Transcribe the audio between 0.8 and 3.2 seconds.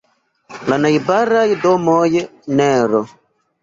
najbaraj domoj nr.